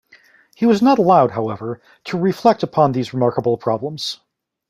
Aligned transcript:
He 0.55 0.65
was 0.65 0.81
not 0.81 0.97
allowed, 0.97 1.29
however, 1.29 1.79
to 2.05 2.17
reflect 2.17 2.63
upon 2.63 2.91
these 2.93 3.13
remarkable 3.13 3.55
problems. 3.55 4.19